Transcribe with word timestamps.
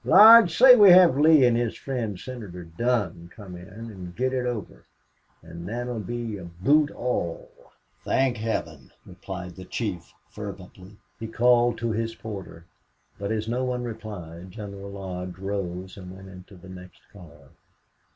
Lodge, 0.03 0.57
say 0.57 0.75
we 0.75 0.89
have 0.89 1.15
Lee 1.15 1.45
and 1.45 1.55
his 1.55 1.77
friend 1.77 2.19
Senator 2.19 2.63
Dunn 2.63 3.29
come 3.35 3.55
in, 3.55 3.67
and 3.67 4.15
get 4.15 4.33
it 4.33 4.47
over. 4.47 4.83
An' 5.43 5.67
thet'll 5.67 5.99
be 5.99 6.37
aboot 6.37 6.89
all!" 6.89 7.51
"Thank 8.03 8.37
Heaven!" 8.37 8.89
replied 9.05 9.55
the 9.55 9.63
chief, 9.63 10.11
fervently. 10.31 10.97
He 11.19 11.27
called 11.27 11.77
to 11.77 11.91
his 11.91 12.15
porter, 12.15 12.65
but 13.19 13.31
as 13.31 13.47
no 13.47 13.63
one 13.63 13.83
replied, 13.83 14.49
General 14.49 14.89
Lodge 14.89 15.37
rose 15.37 15.95
and 15.97 16.15
went 16.15 16.29
into 16.29 16.55
the 16.55 16.69
next 16.69 17.01
car. 17.13 17.49